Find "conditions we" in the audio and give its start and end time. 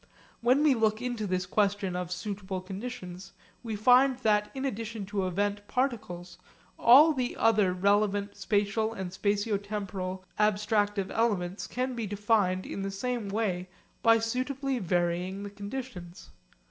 2.59-3.75